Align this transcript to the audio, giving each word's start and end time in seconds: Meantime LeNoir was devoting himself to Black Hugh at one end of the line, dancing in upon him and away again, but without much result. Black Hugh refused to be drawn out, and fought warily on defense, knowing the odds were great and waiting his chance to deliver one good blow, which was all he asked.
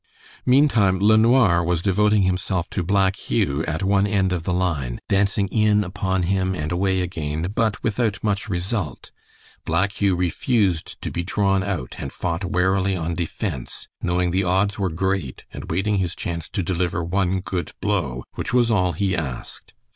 Meantime 0.47 0.97
LeNoir 0.99 1.63
was 1.63 1.83
devoting 1.83 2.23
himself 2.23 2.67
to 2.71 2.81
Black 2.81 3.15
Hugh 3.15 3.63
at 3.67 3.83
one 3.83 4.07
end 4.07 4.33
of 4.33 4.45
the 4.45 4.51
line, 4.51 4.97
dancing 5.07 5.47
in 5.49 5.83
upon 5.83 6.23
him 6.23 6.55
and 6.55 6.71
away 6.71 7.01
again, 7.01 7.51
but 7.53 7.83
without 7.83 8.23
much 8.23 8.49
result. 8.49 9.11
Black 9.63 9.91
Hugh 10.01 10.15
refused 10.15 10.99
to 11.03 11.11
be 11.11 11.21
drawn 11.21 11.61
out, 11.61 11.97
and 11.99 12.11
fought 12.11 12.43
warily 12.43 12.95
on 12.95 13.13
defense, 13.13 13.87
knowing 14.01 14.31
the 14.31 14.43
odds 14.43 14.79
were 14.79 14.89
great 14.89 15.43
and 15.53 15.69
waiting 15.69 15.99
his 15.99 16.15
chance 16.15 16.49
to 16.49 16.63
deliver 16.63 17.03
one 17.03 17.39
good 17.39 17.73
blow, 17.79 18.23
which 18.33 18.51
was 18.51 18.71
all 18.71 18.93
he 18.93 19.15
asked. 19.15 19.71